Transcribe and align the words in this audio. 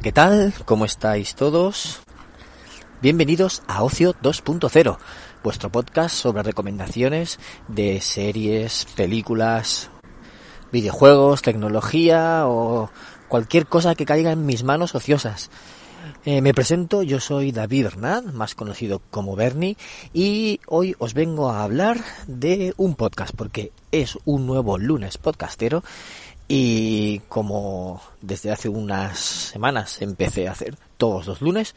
¿Qué 0.00 0.12
tal? 0.12 0.52
¿Cómo 0.66 0.84
estáis 0.84 1.34
todos? 1.34 2.00
Bienvenidos 3.00 3.62
a 3.66 3.82
Ocio 3.82 4.14
2.0, 4.22 4.98
vuestro 5.42 5.70
podcast 5.70 6.14
sobre 6.14 6.42
recomendaciones 6.42 7.38
de 7.68 8.02
series, 8.02 8.84
películas, 8.94 9.88
videojuegos, 10.70 11.40
tecnología 11.40 12.42
o 12.46 12.90
cualquier 13.28 13.66
cosa 13.66 13.94
que 13.94 14.04
caiga 14.04 14.32
en 14.32 14.44
mis 14.44 14.64
manos 14.64 14.94
ociosas. 14.94 15.50
Eh, 16.24 16.40
me 16.40 16.54
presento, 16.54 17.02
yo 17.02 17.18
soy 17.18 17.50
David 17.52 17.84
Bernat, 17.84 18.24
más 18.26 18.54
conocido 18.54 19.00
como 19.10 19.34
Bernie, 19.34 19.76
y 20.12 20.60
hoy 20.66 20.94
os 20.98 21.14
vengo 21.14 21.50
a 21.50 21.62
hablar 21.62 21.98
de 22.26 22.74
un 22.76 22.94
podcast, 22.96 23.34
porque 23.34 23.72
es 23.92 24.18
un 24.24 24.46
nuevo 24.46 24.78
lunes 24.78 25.18
podcastero, 25.18 25.82
y 26.48 27.20
como 27.28 28.00
desde 28.20 28.52
hace 28.52 28.68
unas 28.68 29.18
semanas 29.18 30.00
empecé 30.00 30.48
a 30.48 30.52
hacer 30.52 30.76
todos 30.96 31.26
los 31.26 31.40
lunes, 31.40 31.74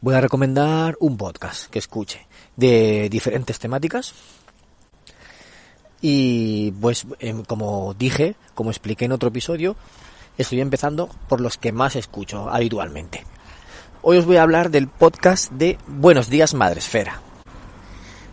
voy 0.00 0.14
a 0.14 0.20
recomendar 0.20 0.96
un 1.00 1.16
podcast 1.16 1.70
que 1.70 1.78
escuche 1.78 2.26
de 2.56 3.08
diferentes 3.10 3.58
temáticas. 3.58 4.14
Y 6.00 6.72
pues 6.80 7.06
em, 7.18 7.44
como 7.44 7.94
dije, 7.94 8.36
como 8.54 8.70
expliqué 8.70 9.04
en 9.04 9.12
otro 9.12 9.28
episodio, 9.28 9.76
estoy 10.36 10.60
empezando 10.60 11.08
por 11.28 11.40
los 11.40 11.58
que 11.58 11.72
más 11.72 11.96
escucho 11.96 12.48
habitualmente. 12.50 13.24
Hoy 14.02 14.18
os 14.18 14.26
voy 14.26 14.36
a 14.36 14.42
hablar 14.42 14.70
del 14.70 14.88
podcast 14.88 15.50
de 15.52 15.76
Buenos 15.88 16.30
Días 16.30 16.54
Madresfera, 16.54 17.20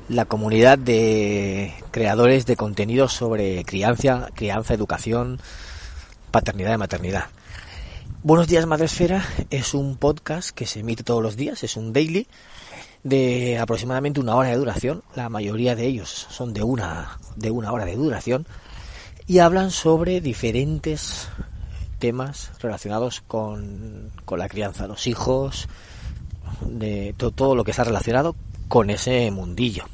la 0.09 0.25
comunidad 0.25 0.77
de 0.77 1.73
creadores 1.89 2.45
de 2.45 2.55
contenidos 2.55 3.13
sobre 3.13 3.65
crianza, 3.65 4.29
crianza, 4.35 4.75
educación, 4.75 5.39
paternidad 6.35 6.73
y 6.73 6.77
maternidad. 6.77 7.25
Buenos 8.21 8.49
días 8.49 8.65
Madresfera 8.65 9.23
es 9.51 9.73
un 9.73 9.95
podcast 9.95 10.49
que 10.49 10.65
se 10.65 10.81
emite 10.81 11.01
todos 11.01 11.23
los 11.23 11.37
días, 11.37 11.63
es 11.63 11.77
un 11.77 11.93
daily 11.93 12.27
de 13.03 13.57
aproximadamente 13.57 14.19
una 14.19 14.35
hora 14.35 14.49
de 14.49 14.57
duración, 14.57 15.01
la 15.15 15.29
mayoría 15.29 15.77
de 15.77 15.85
ellos 15.85 16.27
son 16.29 16.53
de 16.53 16.61
una, 16.61 17.19
de 17.37 17.51
una 17.51 17.71
hora 17.71 17.85
de 17.85 17.95
duración 17.95 18.45
y 19.27 19.39
hablan 19.39 19.71
sobre 19.71 20.19
diferentes 20.19 21.29
temas 21.99 22.51
relacionados 22.59 23.21
con, 23.25 24.11
con 24.25 24.37
la 24.37 24.49
crianza 24.49 24.87
los 24.87 25.07
hijos, 25.07 25.69
de 26.65 27.15
todo 27.17 27.55
lo 27.55 27.63
que 27.63 27.71
está 27.71 27.85
relacionado 27.85 28.35
con 28.67 28.89
ese 28.89 29.31
mundillo. 29.31 29.85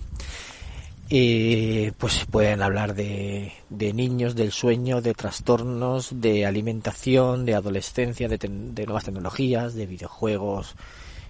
Y 1.13 1.91
pues 1.91 2.25
pueden 2.31 2.61
hablar 2.61 2.95
de, 2.95 3.51
de, 3.69 3.91
niños, 3.91 4.33
del 4.33 4.53
sueño, 4.53 5.01
de 5.01 5.13
trastornos, 5.13 6.21
de 6.21 6.45
alimentación, 6.45 7.43
de 7.45 7.53
adolescencia, 7.53 8.29
de, 8.29 8.37
de, 8.37 8.85
nuevas 8.85 9.03
tecnologías, 9.03 9.73
de 9.73 9.87
videojuegos 9.87 10.75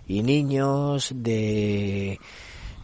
y 0.08 0.22
niños, 0.22 1.12
de 1.16 2.20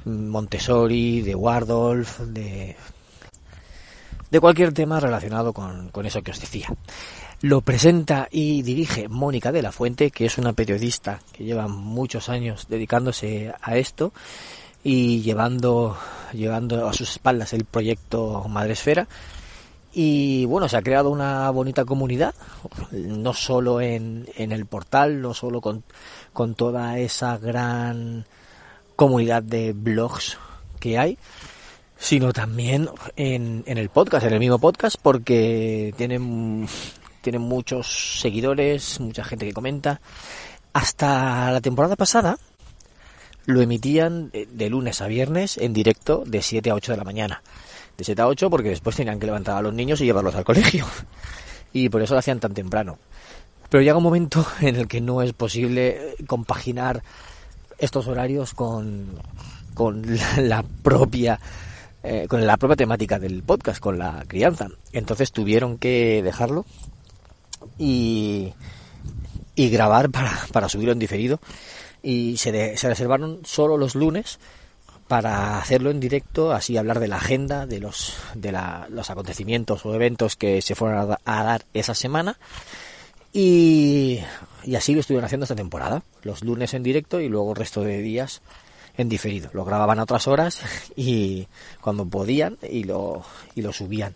Montessori, 0.05 1.21
de 1.21 1.35
Waldorf, 1.35 2.19
de, 2.21 2.75
de 4.31 4.39
cualquier 4.39 4.73
tema 4.73 4.99
relacionado 4.99 5.53
con, 5.53 5.89
con 5.89 6.07
eso 6.07 6.23
que 6.23 6.31
os 6.31 6.41
decía. 6.41 6.73
Lo 7.41 7.61
presenta 7.61 8.27
y 8.31 8.63
dirige 8.63 9.07
Mónica 9.07 9.51
de 9.51 9.61
la 9.61 9.71
Fuente, 9.71 10.09
que 10.09 10.25
es 10.25 10.39
una 10.39 10.53
periodista 10.53 11.19
que 11.31 11.43
lleva 11.43 11.67
muchos 11.67 12.27
años 12.27 12.65
dedicándose 12.67 13.53
a 13.61 13.77
esto 13.77 14.13
y 14.83 15.21
llevando, 15.21 15.97
llevando 16.33 16.87
a 16.87 16.93
sus 16.93 17.11
espaldas 17.11 17.53
el 17.53 17.65
proyecto 17.65 18.45
Madresfera. 18.47 19.07
Y 19.93 20.45
bueno, 20.45 20.69
se 20.69 20.77
ha 20.77 20.81
creado 20.81 21.09
una 21.09 21.49
bonita 21.49 21.83
comunidad, 21.83 22.35
no 22.91 23.33
solo 23.33 23.81
en, 23.81 24.27
en 24.35 24.51
el 24.51 24.65
portal, 24.65 25.21
no 25.21 25.33
solo 25.33 25.59
con, 25.59 25.83
con 26.33 26.53
toda 26.53 26.99
esa 26.99 27.37
gran 27.37 28.25
comunidad 28.95 29.43
de 29.43 29.73
blogs 29.73 30.37
que 30.79 30.99
hay, 30.99 31.17
sino 31.97 32.31
también 32.31 32.89
en, 33.15 33.63
en 33.65 33.77
el 33.77 33.89
podcast, 33.89 34.25
en 34.25 34.33
el 34.33 34.39
mismo 34.39 34.59
podcast, 34.59 34.97
porque 35.01 35.93
tienen, 35.97 36.67
tienen 37.21 37.41
muchos 37.41 38.19
seguidores, 38.21 38.99
mucha 38.99 39.23
gente 39.23 39.45
que 39.45 39.53
comenta. 39.53 39.99
Hasta 40.73 41.51
la 41.51 41.61
temporada 41.61 41.95
pasada, 41.95 42.37
lo 43.47 43.61
emitían 43.61 44.29
de 44.31 44.69
lunes 44.69 45.01
a 45.01 45.07
viernes 45.07 45.57
en 45.57 45.73
directo 45.73 46.23
de 46.25 46.41
7 46.41 46.69
a 46.69 46.75
8 46.75 46.91
de 46.91 46.97
la 46.97 47.05
mañana. 47.05 47.41
De 47.97 48.03
7 48.03 48.21
a 48.21 48.27
8 48.27 48.49
porque 48.49 48.69
después 48.69 48.97
tenían 48.97 49.19
que 49.19 49.25
levantar 49.25 49.57
a 49.57 49.61
los 49.61 49.73
niños 49.73 50.01
y 50.01 50.05
llevarlos 50.05 50.35
al 50.35 50.43
colegio. 50.45 50.85
Y 51.71 51.87
por 51.87 52.01
eso 52.01 52.13
lo 52.13 52.19
hacían 52.19 52.41
tan 52.41 52.53
temprano. 52.53 52.99
Pero 53.69 53.81
llega 53.81 53.97
un 53.97 54.03
momento 54.03 54.45
en 54.61 54.75
el 54.75 54.87
que 54.87 54.99
no 54.99 55.21
es 55.21 55.31
posible 55.31 56.15
compaginar 56.27 57.01
estos 57.77 58.07
horarios 58.07 58.53
con, 58.53 59.07
con 59.73 60.03
la 60.37 60.63
propia 60.83 61.39
eh, 62.03 62.27
con 62.27 62.45
la 62.45 62.57
propia 62.57 62.75
temática 62.75 63.17
del 63.17 63.43
podcast, 63.43 63.79
con 63.79 63.97
la 63.97 64.25
crianza. 64.27 64.67
Entonces 64.91 65.31
tuvieron 65.31 65.77
que 65.77 66.21
dejarlo 66.21 66.65
y, 67.77 68.53
y 69.55 69.69
grabar 69.69 70.09
para, 70.09 70.37
para 70.51 70.67
subirlo 70.67 70.91
en 70.91 70.99
diferido 70.99 71.39
y 72.07 72.37
se, 72.37 72.77
se 72.77 72.87
reservaron 72.87 73.41
solo 73.43 73.75
los 73.75 73.93
lunes 73.93 74.39
para 75.09 75.59
hacerlo 75.59 75.91
en 75.91 75.99
directo, 75.99 76.53
así 76.53 76.77
hablar 76.77 77.01
de 77.01 77.09
la 77.09 77.17
agenda, 77.17 77.65
de 77.65 77.81
los, 77.81 78.15
de 78.33 78.53
la, 78.53 78.87
los 78.89 79.09
acontecimientos 79.09 79.85
o 79.85 79.93
eventos 79.93 80.37
que 80.37 80.61
se 80.61 80.73
fueron 80.73 81.11
a, 81.11 81.19
a 81.25 81.43
dar 81.43 81.65
esa 81.73 81.93
semana. 81.93 82.39
Y, 83.33 84.21
y, 84.63 84.75
así 84.75 84.93
lo 84.93 85.01
estuvieron 85.01 85.25
haciendo 85.25 85.43
esta 85.43 85.55
temporada, 85.55 86.01
los 86.23 86.45
lunes 86.45 86.73
en 86.73 86.81
directo 86.81 87.19
y 87.19 87.27
luego 87.27 87.49
el 87.49 87.57
resto 87.57 87.81
de 87.81 88.01
días 88.01 88.41
en 88.95 89.09
diferido. 89.09 89.49
Lo 89.51 89.65
grababan 89.65 89.99
a 89.99 90.03
otras 90.03 90.29
horas 90.29 90.61
y 90.95 91.49
cuando 91.81 92.05
podían 92.05 92.57
y 92.61 92.85
lo, 92.85 93.25
y 93.53 93.61
lo 93.63 93.73
subían. 93.73 94.15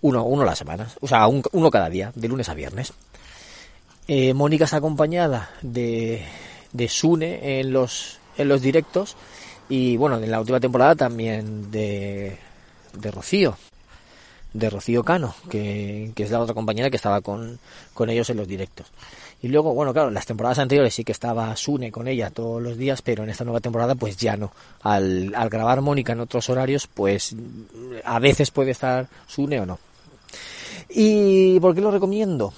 Uno, 0.00 0.24
uno 0.24 0.44
a 0.44 0.46
la 0.46 0.56
semana, 0.56 0.88
o 1.02 1.06
sea, 1.06 1.26
un, 1.26 1.42
uno 1.52 1.70
cada 1.70 1.90
día, 1.90 2.10
de 2.14 2.28
lunes 2.28 2.48
a 2.48 2.54
viernes. 2.54 2.94
Eh, 4.06 4.32
Mónica 4.32 4.64
está 4.64 4.78
acompañada 4.78 5.50
de, 5.60 6.24
de 6.72 6.88
Sune 6.88 7.60
en 7.60 7.72
los, 7.72 8.18
en 8.36 8.48
los 8.48 8.60
directos 8.60 9.16
y 9.68 9.96
bueno, 9.96 10.16
en 10.18 10.30
la 10.30 10.40
última 10.40 10.60
temporada 10.60 10.94
también 10.94 11.70
de, 11.70 12.38
de 12.94 13.10
Rocío, 13.10 13.56
de 14.52 14.70
Rocío 14.70 15.04
Cano, 15.04 15.34
que, 15.50 16.12
que 16.14 16.22
es 16.22 16.30
la 16.30 16.40
otra 16.40 16.54
compañera 16.54 16.90
que 16.90 16.96
estaba 16.96 17.20
con, 17.20 17.58
con 17.94 18.10
ellos 18.10 18.30
en 18.30 18.38
los 18.38 18.48
directos. 18.48 18.86
Y 19.40 19.48
luego, 19.48 19.72
bueno, 19.72 19.92
claro, 19.92 20.10
las 20.10 20.26
temporadas 20.26 20.58
anteriores 20.58 20.94
sí 20.94 21.04
que 21.04 21.12
estaba 21.12 21.54
Sune 21.54 21.92
con 21.92 22.08
ella 22.08 22.30
todos 22.30 22.60
los 22.60 22.76
días, 22.76 23.02
pero 23.02 23.22
en 23.22 23.30
esta 23.30 23.44
nueva 23.44 23.60
temporada 23.60 23.94
pues 23.94 24.16
ya 24.16 24.36
no. 24.36 24.50
Al, 24.82 25.32
al 25.36 25.48
grabar 25.48 25.80
Mónica 25.80 26.12
en 26.12 26.20
otros 26.20 26.48
horarios, 26.50 26.88
pues 26.88 27.36
a 28.04 28.18
veces 28.18 28.50
puede 28.50 28.72
estar 28.72 29.06
Sune 29.28 29.60
o 29.60 29.66
no. 29.66 29.78
¿Y 30.88 31.60
por 31.60 31.74
qué 31.74 31.80
lo 31.80 31.90
recomiendo? 31.90 32.52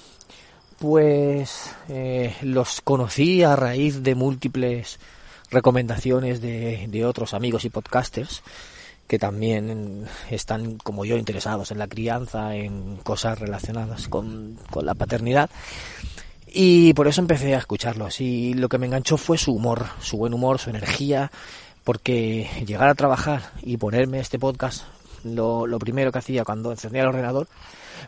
Pues 0.81 1.75
eh, 1.89 2.35
los 2.41 2.81
conocí 2.81 3.43
a 3.43 3.55
raíz 3.55 4.01
de 4.01 4.15
múltiples 4.15 4.99
recomendaciones 5.51 6.41
de, 6.41 6.87
de 6.87 7.05
otros 7.05 7.35
amigos 7.35 7.65
y 7.65 7.69
podcasters 7.69 8.41
que 9.07 9.19
también 9.19 10.07
están 10.31 10.77
como 10.77 11.05
yo 11.05 11.17
interesados 11.17 11.69
en 11.69 11.77
la 11.77 11.87
crianza, 11.87 12.55
en 12.55 12.95
cosas 12.97 13.37
relacionadas 13.37 14.07
con, 14.07 14.57
con 14.71 14.87
la 14.87 14.95
paternidad. 14.95 15.51
Y 16.47 16.95
por 16.95 17.07
eso 17.07 17.21
empecé 17.21 17.53
a 17.53 17.59
escucharlos. 17.59 18.19
Y 18.19 18.55
lo 18.55 18.67
que 18.67 18.79
me 18.79 18.87
enganchó 18.87 19.17
fue 19.17 19.37
su 19.37 19.53
humor, 19.53 19.85
su 20.01 20.17
buen 20.17 20.33
humor, 20.33 20.57
su 20.57 20.71
energía, 20.71 21.31
porque 21.83 22.49
llegar 22.65 22.89
a 22.89 22.95
trabajar 22.95 23.51
y 23.61 23.77
ponerme 23.77 24.19
este 24.19 24.39
podcast, 24.39 24.85
lo, 25.23 25.67
lo 25.67 25.79
primero 25.79 26.11
que 26.11 26.19
hacía 26.19 26.43
cuando 26.43 26.71
encendía 26.71 27.01
el 27.01 27.07
ordenador, 27.07 27.47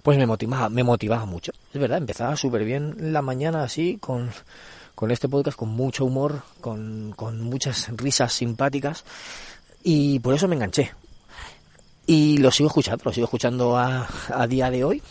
pues 0.01 0.17
me 0.17 0.25
motivaba, 0.25 0.69
me 0.69 0.83
motivaba 0.83 1.25
mucho. 1.25 1.51
Es 1.73 1.79
verdad, 1.79 1.97
empezaba 1.97 2.35
súper 2.35 2.63
bien 2.63 2.95
la 3.13 3.21
mañana 3.21 3.63
así, 3.63 3.97
con, 3.99 4.31
con 4.95 5.11
este 5.11 5.29
podcast 5.29 5.57
con 5.57 5.69
mucho 5.69 6.05
humor, 6.05 6.43
con, 6.61 7.13
con 7.15 7.41
muchas 7.41 7.89
risas 7.95 8.33
simpáticas 8.33 9.03
y 9.83 10.19
por 10.19 10.33
eso 10.33 10.47
me 10.47 10.55
enganché. 10.55 10.91
Y 12.05 12.37
lo 12.37 12.51
sigo 12.51 12.67
escuchando, 12.67 13.03
lo 13.05 13.13
sigo 13.13 13.25
escuchando 13.25 13.77
a, 13.77 14.07
a 14.29 14.47
día 14.47 14.69
de 14.69 14.83
hoy. 14.83 15.01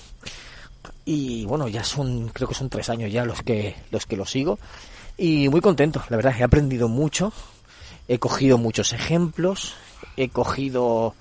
Y 1.05 1.47
bueno, 1.47 1.69
ya 1.69 1.85
son, 1.85 2.29
creo 2.29 2.49
que 2.49 2.55
son 2.55 2.69
tres 2.69 2.89
años 2.91 3.11
ya 3.11 3.25
los 3.25 3.43
que, 3.43 3.77
los 3.91 4.07
que 4.07 4.17
lo 4.17 4.27
sigo. 4.27 4.59
Y 5.17 5.49
muy 5.49 5.61
contento, 5.61 6.03
la 6.09 6.17
verdad, 6.17 6.35
he 6.39 6.43
aprendido 6.43 6.89
mucho, 6.89 7.33
he 8.09 8.19
cogido 8.19 8.59
muchos 8.59 8.93
ejemplos, 8.93 9.75
he 10.17 10.29
cogido 10.29 11.15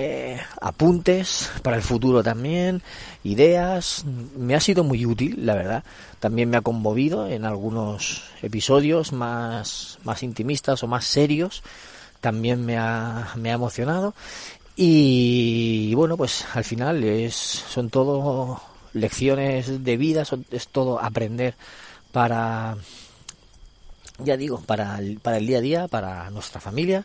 eh, 0.00 0.38
apuntes 0.60 1.50
para 1.64 1.76
el 1.76 1.82
futuro 1.82 2.22
también, 2.22 2.82
ideas. 3.24 4.04
Me 4.36 4.54
ha 4.54 4.60
sido 4.60 4.84
muy 4.84 5.04
útil, 5.04 5.44
la 5.44 5.54
verdad. 5.54 5.82
También 6.20 6.48
me 6.50 6.56
ha 6.56 6.60
conmovido 6.60 7.26
en 7.26 7.44
algunos 7.44 8.22
episodios 8.40 9.12
más, 9.12 9.98
más 10.04 10.22
intimistas 10.22 10.84
o 10.84 10.86
más 10.86 11.04
serios. 11.04 11.64
También 12.20 12.64
me 12.64 12.78
ha, 12.78 13.32
me 13.34 13.50
ha 13.50 13.54
emocionado. 13.54 14.14
Y, 14.76 15.92
bueno, 15.96 16.16
pues 16.16 16.46
al 16.54 16.62
final 16.62 17.02
es, 17.02 17.34
son 17.34 17.90
todo 17.90 18.62
lecciones 18.92 19.82
de 19.82 19.96
vida, 19.96 20.24
son, 20.24 20.46
es 20.52 20.68
todo 20.68 21.02
aprender 21.02 21.56
para, 22.12 22.76
ya 24.18 24.36
digo, 24.36 24.60
para 24.60 25.00
para 25.22 25.38
el 25.38 25.46
día 25.48 25.58
a 25.58 25.60
día, 25.60 25.88
para 25.88 26.30
nuestra 26.30 26.60
familia 26.60 27.04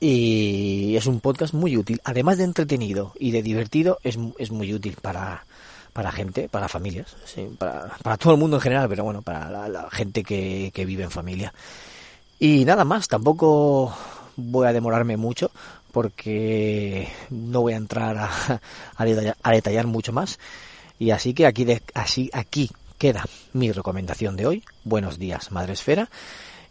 y 0.00 0.96
es 0.96 1.06
un 1.06 1.20
podcast 1.20 1.54
muy 1.54 1.76
útil. 1.76 2.00
Además 2.04 2.38
de 2.38 2.44
entretenido 2.44 3.12
y 3.18 3.30
de 3.30 3.42
divertido, 3.42 3.98
es, 4.02 4.18
es 4.38 4.50
muy 4.50 4.72
útil 4.72 4.96
para, 5.00 5.46
para 5.92 6.12
gente, 6.12 6.48
para 6.48 6.68
familias, 6.68 7.16
para, 7.58 7.96
para 8.02 8.16
todo 8.16 8.34
el 8.34 8.38
mundo 8.38 8.56
en 8.56 8.62
general, 8.62 8.88
pero 8.88 9.04
bueno, 9.04 9.22
para 9.22 9.68
la, 9.68 9.90
gente 9.90 10.22
que, 10.22 10.70
que 10.74 10.84
vive 10.84 11.04
en 11.04 11.10
familia. 11.10 11.54
Y 12.38 12.64
nada 12.64 12.84
más, 12.84 13.08
tampoco 13.08 13.96
voy 14.36 14.66
a 14.66 14.72
demorarme 14.72 15.16
mucho 15.16 15.50
porque 15.92 17.08
no 17.30 17.60
voy 17.60 17.74
a 17.74 17.76
entrar 17.76 18.18
a, 18.18 18.60
a, 18.96 19.04
detallar, 19.04 19.36
a 19.42 19.52
detallar, 19.52 19.86
mucho 19.86 20.12
más. 20.12 20.38
Y 20.98 21.10
así 21.10 21.34
que 21.34 21.46
aquí, 21.46 21.64
de, 21.64 21.82
así, 21.94 22.30
aquí 22.32 22.70
queda 22.98 23.24
mi 23.52 23.70
recomendación 23.70 24.36
de 24.36 24.46
hoy. 24.46 24.64
Buenos 24.82 25.18
días, 25.18 25.52
Madre 25.52 25.74
Esfera 25.74 26.10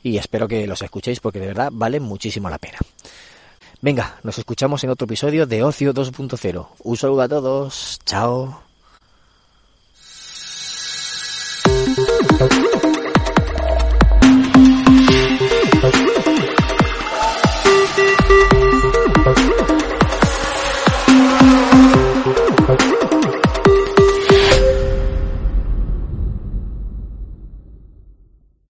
y 0.04 0.18
espero 0.18 0.48
que 0.48 0.68
los 0.68 0.82
escuchéis 0.82 1.20
porque 1.20 1.40
de 1.40 1.48
verdad 1.48 1.70
vale 1.72 2.00
muchísimo 2.00 2.50
la 2.50 2.60
pena. 2.60 2.78
Venga, 3.82 4.20
nos 4.24 4.38
escuchamos 4.38 4.84
en 4.84 4.92
otro 4.92 5.06
episodio 5.06 5.46
de 5.46 5.64
Ocio 5.64 5.94
2.0. 5.94 6.68
Un 6.84 6.98
saludo 6.98 7.22
a 7.22 7.28
todos. 7.28 8.00
Chao. 8.06 8.63